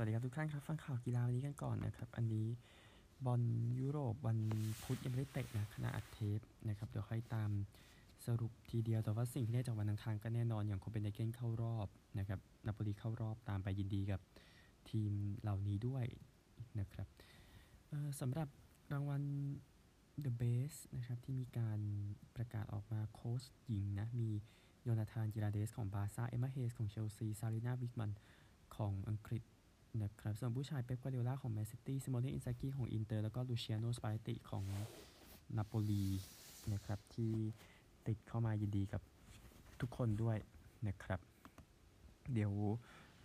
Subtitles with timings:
[0.00, 2.46] วัสดีครับทุกท่านครับฟังข่าวกีฬาวันนี้กันก่อนนะครับ อันนี้
[3.26, 3.42] บอล
[3.80, 4.38] ยุโรปวัน
[4.82, 7.50] พุธยังไม่ได้เตะนะขณะอัดเทปนะครับเดี๋ยวค่อยตาม
[8.26, 11.88] สรุปทีเดียวแต่ว่าสิ่งที่ได้จากวันอังคารก็แน่นอนอย่างโคเปนเฮเกนเข้ารอบ
[12.18, 14.20] นะครับนาโปลีเข้ารอบตามไปยินดีกับ
[14.90, 16.04] ทีมเหล่านี้ด้วย
[16.80, 17.08] นะครับ
[18.20, 18.48] สำหรับ
[18.92, 19.22] รางวัล
[20.24, 21.80] The Best นะครับที่มีการ
[22.36, 24.30] ประกาศออกมาโค้ชหญิงนะมี
[24.82, 28.10] โยนาธานจิราลเดซของบาร์ซ่าเอ็มมาเฮย์สของเชลซีซารีนาวิกมัน
[28.76, 29.44] ของอังกฤษ
[30.02, 34.64] นะครับส่วนผู้ชายเป๊ปกวาร์ดิโอล่าของแมนซิตี้ซิโมเนอินซากิของอินเตอร์แล้วก็ลูเชียโนสปาเลติของ
[35.56, 36.04] นาโปลี
[36.72, 37.32] นะครับที่
[38.06, 39.02] ติดเข้ามายินดีกับ
[39.80, 40.36] ทุกคนด้วย
[40.88, 41.20] นะครับ
[42.32, 42.52] เดี๋ยว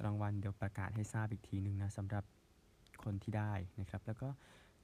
[0.06, 2.24] รางวัลเดี๋ยวประกาศให้ทราบอีกทีหนึ่งนะสำหรับ
[3.04, 4.30] คนที่ได้นะครับ แล้วก็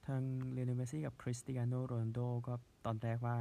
[0.06, 2.54] ทางลิโอเนลเมสซี่กับคริสเตียโนโรนัลโดก็
[2.86, 3.36] ตอนแรกว่า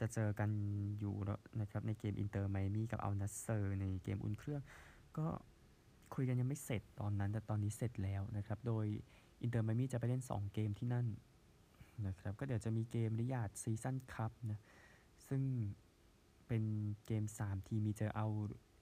[0.00, 0.50] จะเจอกัน
[0.98, 4.62] อยู่แล้วนะครับในเกมอินเตอร์ไมอามี่กับอัลนัสเซอร์ในเกมอุ่นเครื่อง
[5.18, 5.26] ก็
[6.14, 8.86] คุยกันยังไม่เสร็จตอนนั้น แต่ตอนนี้เสร็จแล้วนะครับ โดย
[9.42, 11.06] อินเตอร์ไมอามี่จะไปเล่น 2 เกมที่นั่น
[12.06, 14.60] นะครับ ก็เดี๋ยวจะมีเกมริยาดซีซั่นคัพนะ
[15.28, 15.42] ซึ่ง
[16.46, 16.62] เป็น
[17.06, 18.26] เกม 3 ทีมมีเจออัล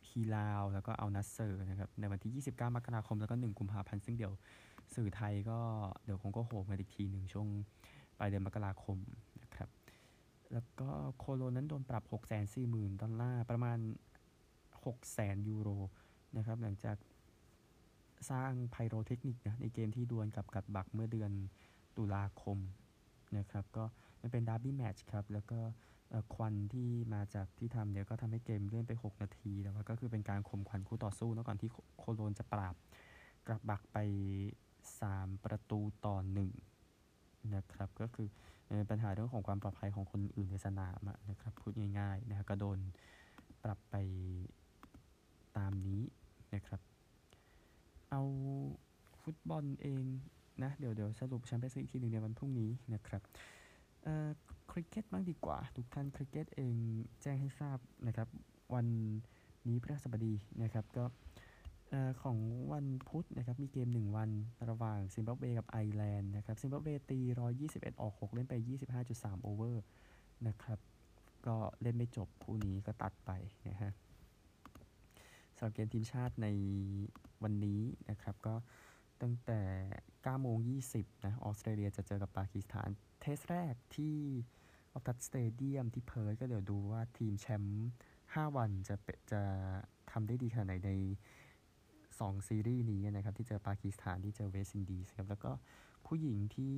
[0.08, 4.32] ฮิลาล แล้วก็อัลนัสเซอร์นะครับ ในวันที่ 29 มกราคมแล้วก็ 1 กุมภาพันธ์ ซึ่งเดี๋ยว
[4.94, 5.58] สื่อไทยก็
[6.04, 7.46] เดี๋ยวคงก็โหมกันอีกทีหนึ่งช่วง
[8.18, 8.98] ปลายเดือนมกราคม
[9.42, 9.68] นะครับ
[10.52, 13.78] แล้วก็โคโลนั้นโดนปรับ 6 4 0 0 0 0 ดอลลาร์ ประมาณ
[14.84, 15.68] 6 0 0 0 0ยูโร
[16.36, 16.96] นะครับ หลังจาก
[18.30, 21.32] สร้างไพโรเทคนิคนะในเกมที่ดวลกับกัดบักเมื่อเดือน
[21.96, 22.58] ตุลาคม
[23.38, 23.84] นะครับก็
[24.20, 25.60] มันเป็นดาร์บี้แมตช์ครับ แล้วก็
[26.34, 32.74] ควันที่มาจากที่ทำเนี่ยก็ทำให้เกมเลื่อนไป 6 นาทีแต่ว่าก็คือเป็นการข่มขวัญคู่ต่อสู้นะก่อนที่โคโลนจะปราบ
[33.46, 33.98] กลับบักไป
[34.72, 36.16] 3 ประตูต่อ
[36.84, 38.28] 1นะครับก็คือ
[38.90, 42.78] ปัญหาเรื่องของความปลอดภัยของคนอื่นในสนามนะครับพูดง่ายๆนะครับก็โดน
[43.64, 43.96] ปรับไป
[45.56, 46.02] ตามนี้
[46.54, 46.80] นะครับ
[48.14, 48.26] เอา
[49.22, 50.04] ฟุตบอลเอง
[50.62, 53.22] นะ เดี๋ยวเดี๋ยวสรุปแชมเปี้ยนส์ลีกอีกทีหนึ่งในวันพรุ่งนี้นะครับ
[54.02, 54.28] เอ่อ
[54.70, 56.74] คริกเก็ตบ้างดีกว่า ทุกท่านคริกเก็ตเอง
[57.22, 58.28] แจ้งให้ทราบนะครับ
[58.74, 58.86] วัน
[59.68, 61.04] นี้พฤหัสบดีนะครับก็
[61.88, 62.38] เอ่อของ
[62.72, 64.30] วันพุธนะครับมีเกม 1 วัน
[64.68, 67.18] ระหว่างซิมบับเวกับไอร์แลนด์นะครับซิมบับเวตี
[67.60, 68.54] 121 ออก 6 เล่นไป
[69.00, 69.82] 25.3 over
[70.48, 70.78] นะครับ
[71.46, 73.30] ก็เล่นไม่จบคู่นี้ก็ตัดไป
[73.68, 73.92] นะฮะ
[75.56, 76.48] สำหรับเกมทีมชาติใน
[77.42, 78.54] วันนี้นะครับ ก็
[79.22, 79.60] ตั้งแต่
[80.04, 80.58] 9โมง
[80.90, 82.88] 20นะออสเตรเลียจะเจอกับปากีสถาน
[83.20, 84.16] test แรกที่
[84.92, 87.88] ออปตัสสเตเดียมที่เพิร์ธก็เดี๋ยวดูว่าทีมแชมป์
[88.18, 88.96] 5วันจะ
[89.32, 89.42] จะ
[90.10, 90.90] ทำได้ดีขนาดไหนใน
[91.70, 95.50] 2 ซีรีส์นี้นะครับที่เจอปากีสถานที่เจอเวสต์อินดีสครับแล้วก็
[96.06, 96.76] ผู้หญิงที่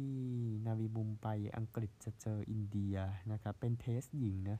[0.66, 2.96] นาวีบุมไปอังกฤษจะเจออินเดีย
[3.32, 4.58] นะครับเป็นเทสหญิงนะ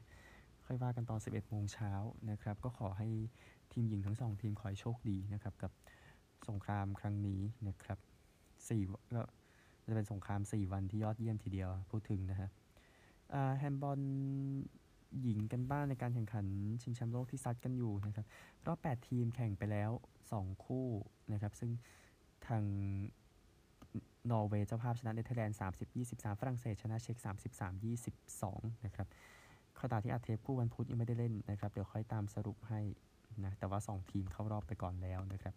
[0.65, 1.91] ค่อยว่ากันตอน 11 โมงเช้า
[2.31, 3.09] นะครับ ก็ขอให้
[3.73, 5.71] ทีมหญิงทั้งสองทีมขอให้โชคดีนะครับกับ
[6.49, 7.99] สงครามครั้งนี้นะครับ
[8.69, 8.81] สี่
[9.15, 9.21] ก็
[9.89, 12.49] จะเป็นสงคราม 4 วันที่ยอดเยี่ยมทีเดียวพูดถึงนะฮะ
[13.33, 13.99] อ่าแฮนด์บอล
[15.21, 16.45] หญิงกันบ้างในการแข่งขัน
[16.81, 18.25] ชิงแชมป์โลกที่ซัดกันอยู่นะครับ
[18.67, 19.91] รอบ 8 ทีมแข่งไปแล้ว
[20.31, 20.87] 2 คู่
[21.33, 21.71] นะครับ ซึ่ง
[22.47, 22.63] ทาง
[24.31, 25.57] นอร์เวย์เจ้าภาพชนะเนเธอร์แลนด์
[25.97, 27.17] 30-23 ฝรั่งเศสชนะเช็ก
[28.01, 29.07] 33-22 นะครับ
[29.79, 32.81] ขณะที่อัดเทปคู่วันพุธยังไม่ได้เล่นนะครับ เดี๋ยวค่อยตามสรุปให้
[33.45, 35.55] นะแต่ว่า 2 ทีมเข้ารอบไปก่อนแล้วนะครับ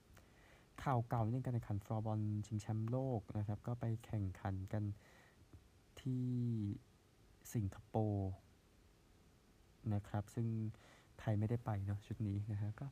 [0.82, 4.84] ข่าวเก่าเรื่องการแข่งขันฟลอร์บอลชิงแชมป์โลกนะครับ ก็ไปแข่งขันกัน
[6.00, 6.26] ที่
[7.54, 8.32] สิงคโปร์
[9.94, 10.46] นะครับ ซึ่ง
[11.18, 12.86] ไทยไม่ได้ไปเนาะชุดนี้นะฮะก็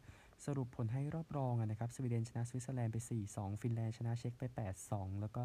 [0.46, 2.96] สรุปผลให้รอบรองนะครับสวีเดนชนะสวิตเซอร์แลนด์ไป
[3.30, 4.42] 4-2 ฟินแลนด์ชนะเช็กไป
[4.82, 5.42] 8-2 แล้วก็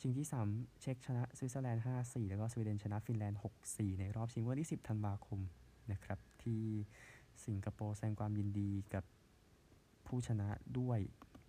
[0.00, 5.40] ชิงที่ 3 เช็กชนะสวิตเซอร์แลนด์ 5-4 แล้วก็สวีเดนชนะฟินแลนด์ 6-4 ในรอบชิงวันที่ 10 ธันวาคม
[5.92, 6.62] นะครับที่
[7.46, 9.04] สิงคโปร์แสดงความยินดีกับ
[10.06, 11.00] ผู้ชนะด้วย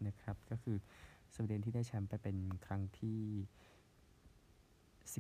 [0.08, 0.78] นะครับ ก็คือ
[1.34, 3.22] สวีเดนที่ได้แชมป์ไปเป็นครั้งที่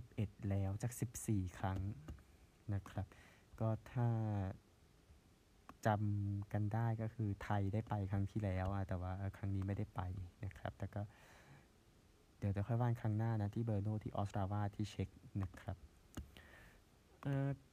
[0.01, 0.91] 11 แล้วจาก
[1.25, 1.79] 14 ครั้ง
[2.73, 3.07] นะครับ
[3.59, 4.07] ก็ถ้า
[5.85, 10.01] จำกันได้ก็คือไทยได้ไปครั้งที่แล้วอะแต่ว่าครั้งนี้ไม่ได้ไป
[10.45, 11.01] นะครับ แต่ก็
[12.39, 15.09] เดี๋ยวจะค่อยว่านครั้งหน้านะที่เบอร์โนที่ออสตราวาที่เช็ค
[15.41, 15.77] นะครับ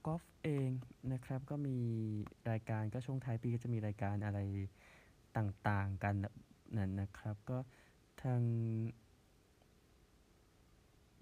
[0.06, 0.70] กอล์ฟเอง
[1.12, 1.76] นะครับก็มี
[2.50, 4.38] รายการก็ช่วงท้ายปีก็จะมีรายการอะไร
[5.36, 6.14] ต่างๆกัน
[6.76, 7.58] นั่นนะครับ ก็
[8.22, 8.42] ทาง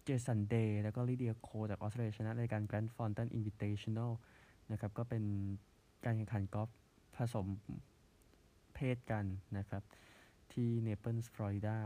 [0.04, 4.12] เจสันเดย์แล้วก็ลิเดียโคจากออสเตรเลียชนะรายการ Grant Thornton Invitational
[4.72, 5.24] นะครับ ก็เป็น
[6.04, 6.70] การแข่งขันกอล์ฟ
[7.16, 7.46] ผสม
[8.74, 9.24] เพศกัน
[9.58, 9.82] นะครับ
[10.52, 11.76] ที่เนเปิลส์ฟลอริดา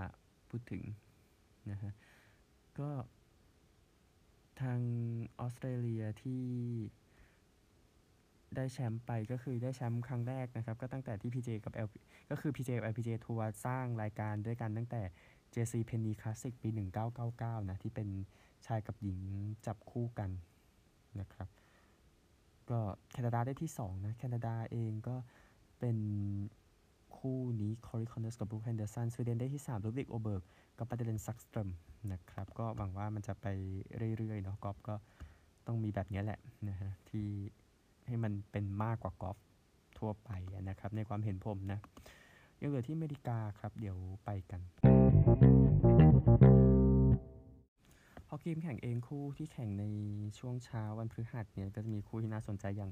[0.48, 0.82] พูดถึง
[1.70, 1.92] นะฮะ
[2.78, 2.88] ก็
[4.62, 4.80] ทาง
[5.40, 6.44] ออสเตรเลียที่
[8.56, 11.88] ได้แชมป์ไปก็คือได้แชมป์ครั้งแรกนะครับ ก็ตั้งแต่ที่ PGA กับ L
[12.30, 15.02] ก็คือ PGA กับ LPGA ทัวร์สร้างรายการด้วยกันตั้งแต่
[15.54, 16.68] JCPenney Classic ปี
[17.18, 18.08] 1999 นะ ที่เป็น
[18.66, 19.18] ชายกับหญิง
[19.66, 20.30] จับคู่กัน
[21.20, 21.48] นะครับ
[22.70, 22.80] ก็
[23.12, 25.16] แคนาดาได้ที่ 2 นะ แคนาดาเองก็
[25.78, 25.98] เป็น
[27.18, 30.42] คู่นี้คอรีย์คอนเนอร์สกับบรูคแฮนเดอร์สันสวีเดนได้ที่3ลุดวิกโอเบิร์ก
[30.78, 31.68] กับมาเดอลีนซักสตรอม
[32.12, 33.46] นะครับ ก็หวังว่ามันจะไป
[34.16, 34.94] เรื่อยๆเนาะกอล์ฟก็
[35.66, 37.26] ต้องมีแบบนี้แหละนะฮะที่
[38.06, 39.36] ให้มันเป็นมากกว่ากอล์ฟ
[39.98, 40.30] ทั่วไป
[40.68, 41.78] นะครับ ในความเห็นผมนะ
[42.60, 44.60] ยังเหลือที่อเมริกาครับ เดี๋ยวไปกัน
[48.28, 49.84] ฮอกกี้แข่งเองคู่ที่แข่งใน
[50.38, 52.90] ช่วงเช้าวันพฤหัสเนี่ยก็จะมีคู่ที่น่าสนใจอย่าง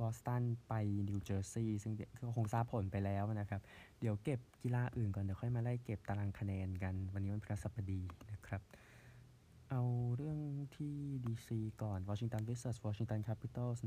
[0.00, 0.72] บอสตันไป
[1.08, 3.60] นิวเจอร์ซีย์ซึ่งก็คงทราบผลไปแล้วนะครับ
[4.00, 8.62] เดี๋ยวเก็บกีฬาอื่นก่อน เดี๋ยวค่อยมาไล่เก็บตารางคะแนนกัน วันนี้วันพฤหัสบดีนะครับ
[9.70, 9.82] เอา
[10.16, 10.38] เรื่อง
[10.76, 11.48] ที่ DC
[11.82, 13.78] ก่อน Washington Wizards Washington Capitals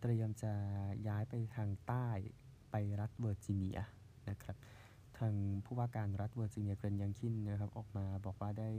[0.00, 0.52] เตรียมจะ
[1.08, 2.08] ย้ายไปทางใต้
[2.70, 3.78] ไปรัฐเวอร์จิเนีย
[4.30, 4.56] นะครับ
[5.18, 5.34] ทาง
[5.64, 8.70] ผู้ว่าการรัฐเวอร์จิเนียเกล็นยังคินนะครับ ออกมาบอกว่าได้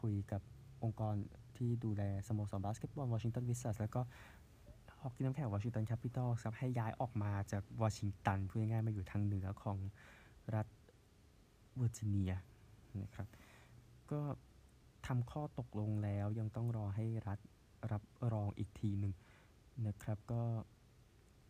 [0.00, 0.42] คุยกับ
[0.82, 1.14] องค์กร
[1.56, 4.02] ที่ดูแลสโมสรบาสเกตบอลวอชิงตันวิซาร์ดส์แล้วก็
[5.02, 9.78] ฮอกกี้น้ำแข็งวอชิงตันแคปิตอลครับให้ย้ายออกมาจากวอชิงตันพูดง่ายๆมาอยู่ทางเหนือของ
[10.54, 10.66] รัฐ
[11.76, 12.32] เวอร์จิเนีย
[13.02, 13.28] นะครับ
[14.10, 14.20] ก็
[15.06, 17.38] ทำข้อตกลงแล้วยังต้องรอให้รัฐ
[17.92, 18.02] รับ
[18.32, 19.14] รองอีกทีหนึ่ง
[19.86, 20.42] นะครับ ก็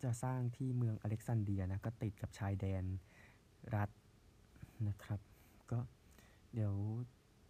[0.02, 2.84] จะสร้างที่เมืองอเล็กซานเดรียนะ ก็ติดกับชายแดน
[3.76, 3.90] รัฐ
[4.88, 5.20] นะครับ
[5.70, 5.78] ก็
[6.54, 6.74] เดี๋ยว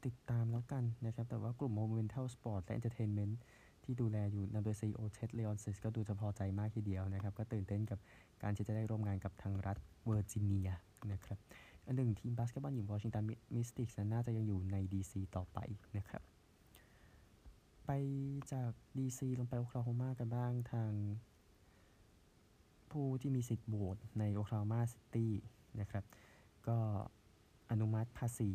[0.05, 3.35] ติดตามแล้วกันนะครับ แต่ว่ากลุ่ม Monumental Sports และ Entertainment
[3.85, 7.99] ที่ดูแลอยู่นำโดย CEO เท็ดเลออนซิสก็ดูจะพอใจมากทีเดียวนะครับ ก็ตื่นเต้นกับ
[8.43, 10.69] การที่จะได้ร่วมงานกับทางรัฐเวอร์จิเนีย
[11.13, 11.39] นะครับ
[11.87, 13.25] อันหนึ่งทีมบาสเกตบอลหญิงวอชิงตัน
[13.57, 15.59] มิสติกส์น่าจะยังอยู่ใน DC ต่อไป
[15.97, 16.23] นะครับ
[17.87, 17.91] ไป
[18.53, 20.93] จาก DC ลงไปโอคลาโฮมากันบ้างทาง
[22.91, 25.33] ผู้ที่มีสิทธิ์โหวตในโอคลาโฮมาซิตี้
[25.81, 26.05] นะครับ
[26.69, 26.79] ก็
[27.71, 28.51] อนุมัติภาษี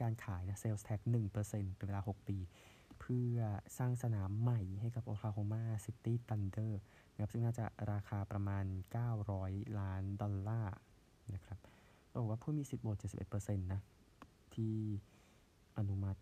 [0.00, 1.00] การขายนะ sales tax
[1.38, 2.36] 1%เป็นเวลา 6 ปี
[3.06, 3.38] เพื่อ
[3.78, 6.80] สร้างสนามใหม่ให้กับโอคลาโฮมาซิตี้ทันเดอร์
[7.12, 8.64] นะครับซึ่งน่าจะราคาประมาณ
[9.20, 10.76] 900 ล้านดอลลาร์
[11.34, 11.58] นะครับ
[12.20, 13.04] บอกว่าผู้มีสิทธิ์โหวต
[13.36, 13.80] 71%นะ
[14.54, 14.74] ที่
[15.78, 16.20] อนุมัติ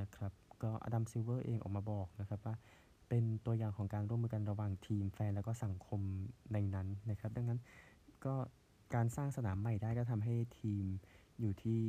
[0.00, 0.32] นะครับ
[0.62, 2.54] ก็อดัมซิลเวอร์เองออกมาบอกนะครับว่า
[3.08, 6.00] เป็นตัวอย่างของการร่วมมือกันระหว่างทีมแฟนแล้วก็สังคม
[6.52, 7.60] ในนั้นนะครับ ดังนั้น
[8.24, 8.34] ก็
[8.94, 10.84] การสร้างสนามใหม่ได้ก็ทำให้ทีม
[11.40, 11.82] อยู่ที่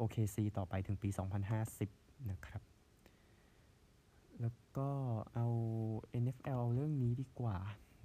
[0.00, 2.62] OKC ต่อไปถึงปี 2050 นะครับ
[4.40, 4.88] แล้วก็
[5.34, 5.46] เอา
[6.22, 7.58] NFL เรื่องนี้ดีกว่า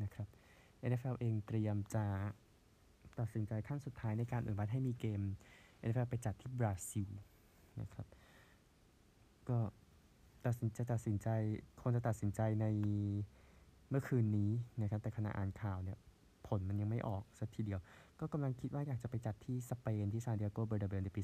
[0.04, 0.28] นะครับ
[0.90, 2.06] NFL เองเตรียมจะ
[3.20, 5.22] ตัดสินใจขั้นสุดท้ายในการอนุมัติให้มีเกม
[5.86, 7.10] NFL ไปจัดที่บราซิล
[7.82, 8.08] นะครับ
[9.50, 9.58] ก็
[10.46, 11.28] ตัดสินจะตัดสินใจ
[11.82, 12.66] คนจะตัดสินใจใน
[13.90, 14.52] เมื่อคืนนี้
[14.82, 16.00] นะครับ แต่ขณะอ่านข่าวเนี่ย
[16.48, 17.80] ผลมันยังไม่ออกสักทีเดียว
[18.20, 21.22] ก็กำลังคิดว่าอยากจะไปจัดที่สเปนที่ซานดิเอโกเบอร์เดเบในปี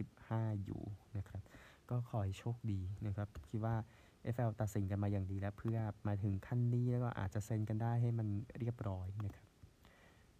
[0.00, 0.82] 2025 อยู่
[1.18, 1.42] นะครับ
[1.90, 3.76] ก็ขอให้โชคดีนะครับ คิดว่า
[4.34, 9.46] FL ตัดสินกันมาอย่างดีแล้วเพื่อมาถึงขั้นนี้แล้วก็อาจจะเซ็นกันได้ให้มันเรียบร้อยนะครับ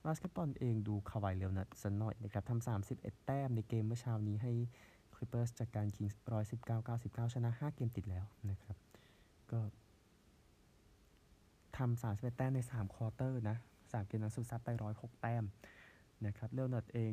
[0.04, 4.52] บาสเกตบอลเองดูคาวายเลนเนิร์ดสักหน่อยนะครับทำ31 แต้มในเกมเมื่อเช้านี้ให้
[5.14, 6.20] คลิปเปอร์สจัดการคิงส์
[6.58, 8.76] 119 99ชนะ5เกมติดแล้วนะครับ
[9.52, 9.60] ก็
[11.76, 15.44] ทำ31แต้มใน3ควอเตอร์นะ3เกมนั้นสุดซัดไป106แต้ม
[16.26, 17.12] นะครับเลนเนิร์ดเอง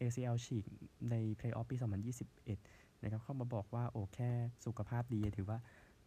[0.00, 0.64] ACL ฉีก
[1.10, 2.58] ในเพลย์ออฟปี2021นยี่สิบเอ็ด
[3.02, 4.30] นะครับเข้ามาบอกว่าโอ้แค่
[4.66, 5.58] สุขภาพดีถือว่า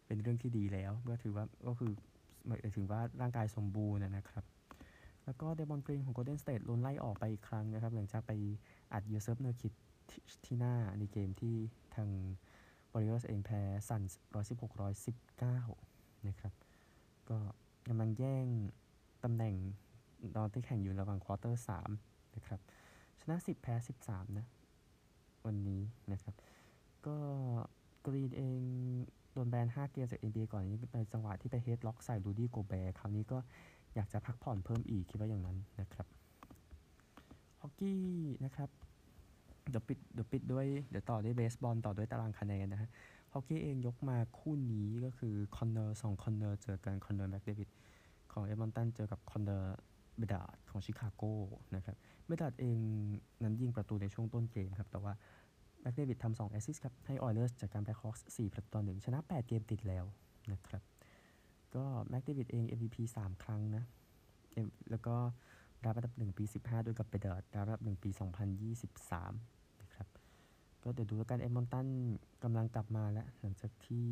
[0.06, 1.92] เป็นเรื่องที่ดีแล้วก็ถือว่าก็คือ
[2.46, 4.44] หมายถึงว่าร่างกายสมบูรณ์นะครับ
[5.24, 8.32] แล้วก็เดรย์มอนด์กรีนของ Golden State โดนไล่ออกไปอีกครั้งนะครับ หลังจากไป
[8.92, 9.72] อัดเยเซิร์ฟเนอร์คิด
[10.46, 11.56] ที่หน้าในเกมที่
[11.94, 12.08] ทาง
[12.92, 14.18] Warriors เองแพ้ซันส์
[14.60, 14.72] 116
[15.54, 16.52] 119 นะครับ
[17.30, 17.38] ก็
[17.88, 18.46] กำลังแย่ง
[19.24, 19.54] ตำแหน่ง
[20.36, 21.62] ตอนที่แข่งอยู่ระหว่างควอเตอร์
[21.98, 22.60] 3นะครับ
[23.20, 23.74] ชนะ 10 แพ้
[24.04, 24.46] 13 นะ
[25.46, 26.34] วันนี้นะครับ
[27.06, 27.16] ก็
[28.06, 28.60] กรีนเอง
[29.32, 33.38] โดนแบน 5 เกมจาก NBA ก่อนนี้เป็นจังหวะที่ไป headlock ใส่รูดี้โกแบร์คราวนี้ก็
[33.94, 36.06] อยากจะพักผ่อนเพิ่มอีกคิดว่าอย่างนั้นนะครับ
[37.60, 38.00] ฮอกกี้
[38.44, 38.70] นะครับ
[39.70, 42.88] เดี๋ยวปิดเดี๋ยวปิดด้วยเดี๋ยวต่อด้วยเบสบอลต่อด้วยตารางคะแนนนะฮะ
[43.32, 47.68] ฮอกกี้เองยกมาคู่นี้ก็คือคอนเนอร์สองคอนเนอร์เจอกันคอนเนอร์แม็กเดวิด
[48.32, 49.76] ของเอดมันตันเจอกับคอนเนอร์
[50.18, 51.22] เบดาร์ดของชิคาโก
[51.76, 51.96] นะครับ
[52.26, 52.78] เบดาร์ดเอง
[53.42, 55.12] นั้นยิงประตูในช่วงต้นเกมครับแต่ว่า
[55.86, 60.04] แม็กเดวิดทำสองแอสซิสครับ ให้ออยเลอร์จัดการแบล็คฮอคส์4ประตูต่อหนึ่งชนะ 8 เกมติดแล้ว
[60.52, 60.82] นะครับ
[61.74, 63.84] ก็แม็กเดวิดเอง MVP 3 ครั้งนะ
[64.90, 65.14] แล้วก็ด
[65.84, 68.10] ราฟต์อันดับ1ปี 15 ด้วยกับเบดาร์ดดราฟต์อันดับ1ปี
[69.14, 70.08] 2023 นะครับ
[70.82, 71.88] ก็เดี๋ยวดูแล้วกันเอดมันตัน
[72.42, 74.08] กำลังกลับมาแล้ว หลังจากที่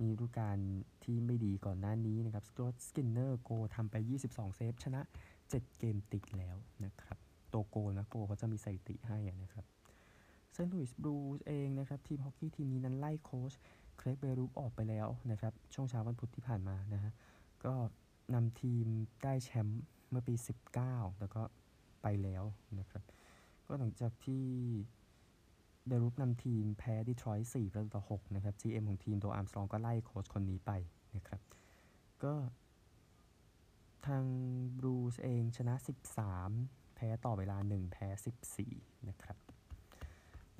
[0.00, 0.58] มีฤดูกาล
[1.04, 3.94] ที่ไม่ดีก่อนหน้านี้นะครับสจ๊วตสกินเนอร์โกลทำไป
[4.26, 5.00] 22 เซฟ ชนะ
[5.40, 7.18] 7 เกมติดแล้วนะครับ
[7.52, 9.66] ตัวโกลนะโกลเขาจะมีสถิติให้นะครับ
[10.52, 13.52] เซนต์หลุยส์บลูส์เองนะครับทีมฮอกกี้ทีมนี้นั้นไล่โค้ช
[13.98, 17.12] เครกเบรูบีออกไปแล้วนะครับช่วงเช้าวันพุธที่ผ่านมานะฮะ
[17.64, 17.74] ก็
[18.34, 18.86] นำทีม
[19.24, 20.34] ได้แชมป์เมื่อปี
[20.76, 21.42] 19 แล้วก็
[22.02, 22.44] ไปแล้ว
[22.78, 23.02] นะครับ
[23.66, 24.44] ก็หลังจากที่
[25.86, 30.72] เบรูปนำทีมแพ้ดีทรอยต์4ประตูต่อ6นะครับ GM ของทีมโดอาร์มสตรองก็ไล่โค้ชคนนี้ไป
[31.16, 31.40] นะครับ
[32.24, 32.34] ก็
[34.06, 34.24] ทาง
[34.78, 35.74] บรูซเองชนะ
[36.36, 38.08] 13 แพ้ต่อเวลา 1 แพ้
[38.58, 39.36] 14 นะครับ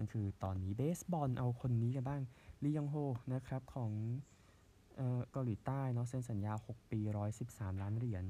[0.00, 2.22] นั่นคือตอนนี้เบสบอลเอาคนนี้กันบ้าง
[2.64, 2.96] ลียองโฮ
[3.34, 3.92] นะครับของ
[5.30, 7.00] เกาหลีใต้เนาะเซ็นสัญญา 6 ปี
[7.40, 8.24] 113 ล้านเหรียญ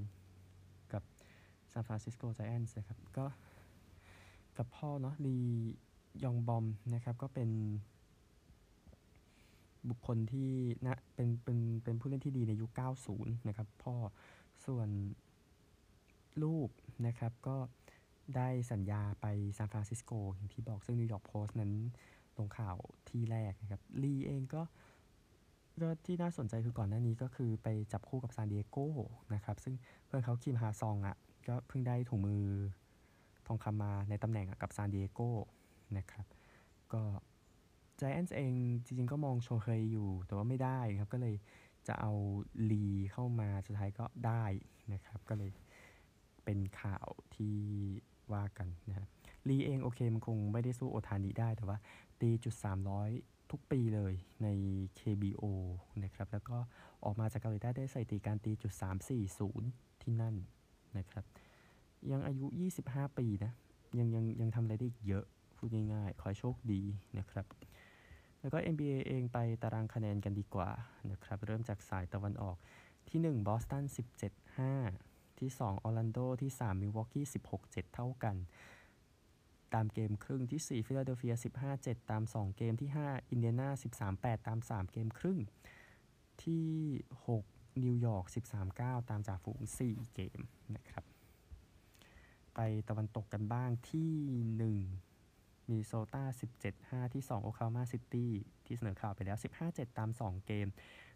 [0.92, 1.02] กับ
[1.72, 3.26] ซานฟรานซิสโกไจแอนท์นะครับก็
[4.56, 5.38] กับพ่อเนาะลี
[6.24, 7.50] จองบอมนะครับก็เป็น
[9.88, 10.50] บุคคลที่
[10.84, 12.70] นะเป็นเป็นเป็นผู้เล่นที่ดีในยุค
[13.10, 13.94] 90 นะครับพ่อ
[14.66, 14.88] ส่วน
[16.42, 16.68] ลูก
[17.06, 17.56] นะครับก็
[18.36, 21.72] ได้สัญญาไปซานฟรานซิสโกอย่างที่บอกซึ่งนิวยอร์กโพสต์นั้น
[22.36, 22.76] ลงข่าว
[23.08, 24.62] ที่แรกนะครับลีเองก็
[25.82, 28.78] ก็ที่น่าสนใจคือก่อนหน้านี้ก็คือไปจับคู่กับซานดิเอโก
[29.34, 29.74] นะครับ ซึ่ง
[30.06, 31.16] เพื่อนเขาคิมฮาซองอะ
[31.48, 32.44] ก็เพิ่งได้ถุงมือ
[33.46, 35.20] ทองคำมาในตำแหน่งกับซานดิเอโก
[35.96, 36.26] นะครับ
[36.92, 37.02] ก็
[38.00, 38.52] ไจแอนท์สเอง
[38.84, 41.34] จริงๆก็มองโชเฮยอยู่ แต่ว่าไม่ได้ครับ ก็เลย
[41.88, 42.12] จะเอา
[42.70, 44.44] ลีเข้ามาสุดท้ายก็ได้
[44.92, 45.50] นะครับ ก็เลย
[46.44, 47.56] เป็นข่าวที่
[48.34, 49.06] ว่ากันนะฮะ
[49.48, 51.78] ลีเองโอเคมันคงไม่ได้สู้โอทานิได้แต่ว่า
[52.20, 52.54] ตีจุด
[53.02, 54.48] 300 ทุกปีเลยใน
[54.98, 55.44] KBO
[56.04, 56.56] นะครับ แล้วก็
[57.04, 58.72] ออกมาจากเกาหลีใต้ได้ใส่ตีการตีจุด
[59.38, 60.34] 340 ที่นั่น
[60.98, 61.24] นะครับ
[62.10, 62.46] ยังอายุ
[62.82, 63.52] 25 ปีนะ
[63.98, 65.24] ยังยังยังทำอะไรได้เยอะ
[65.56, 66.82] พูดง่ายๆ ขอโชคดี
[67.18, 67.46] นะครับ
[68.40, 70.70] แล้วก็ NBA เองไปตารางคะแนนกันดีกว่า
[71.10, 72.56] นะครับ เริ่มจากสายตะวันออก
[73.08, 73.84] ที่1บอสตัน
[74.50, 75.09] 17-5
[75.42, 77.26] ที่ 2 ออร์แลนโด ที่ 3 มิลวอกกี้
[77.60, 78.36] 16-7 เท่ากัน
[79.74, 81.34] ตามเกมครึ่งที่ 4 ฟิลาเดลเฟีย
[81.72, 83.68] 15-7 ตาม 2 เกมที่ 5 อินเดียนา
[84.10, 85.38] 13-8 ตาม 3 เกมครึ่ง
[86.44, 86.68] ที่
[87.28, 88.24] 6 นิวยอร์ก
[88.68, 90.40] 13-9 ตามจ่าฝูง 4 เกม
[90.76, 91.04] นะครับ
[92.54, 94.14] ไปตะวันตกกันบ้างที่
[95.18, 96.24] 1 มินนิโซตา
[96.68, 98.32] 17-5 ที่ 2 โอคลาโฮมาซิตี้
[98.64, 100.68] ที่เสนอข่าวไปแล้ว 15-7 ตาม 2 เกม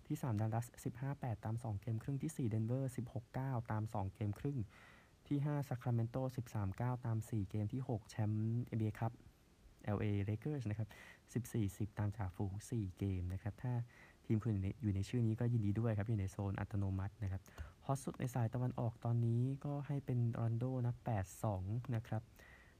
[0.08, 0.66] ที่3ดัลลัส
[1.04, 2.92] 15-8 ตาม 2 เกมครึ่งที่4เดนเวอร์
[3.30, 4.58] 16-9 ตาม 2 เกมครึ่ง
[5.28, 6.16] ที่5ซัคราเมนโต
[6.60, 9.12] 13-9 ตาม 4 เกมที่ 6 แชมป์ NBA ครับ
[9.96, 10.88] LA Lakers นะครับ
[11.88, 13.72] 14-10 ตามจากฝูง4 เกมนะครับ ถ้า
[14.24, 17.42] ทีมคุณอยู่ในชื่อนี้ก็ยินดีด้วยครับ อยู่ในโซนอัตโนมัตินะครับ
[17.86, 20.94] ฮอตสุดในสายตะวันออกตอนนี้ก็ให้เป็นรอนโดนะ
[21.44, 22.22] 8-2 นะครับ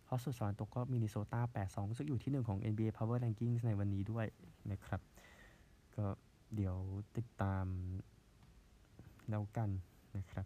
[0.09, 4.27] ฮอตสุดสายตกก็มินนิโซตา 8-2 ซึ่งอยู่ที่ 1 ของ NBA Power Rankings ในวันนี้ด้วย
[4.73, 5.01] นะครับ
[7.19, 7.67] ติดตาม
[9.31, 9.71] แล้วกัน
[10.17, 10.45] นะครับ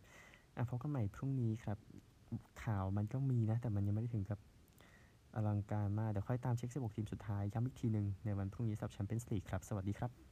[0.56, 1.78] อะพบกันใหม่พรุ่งนี้ครับ
[2.64, 4.38] ข่าวมันก็มีนะ แต่มันยังไม่ได้ถึงกับ
[5.34, 10.27] อลังการมาก เดี๋ยวค่อยตามเช็ค 16 ทีมสุดท้าย ย้ำอีกทีหนึ่งในวันพรุ่งนี้สับแชมเปี้ยนส์ลีกครับ สวัสดีครับ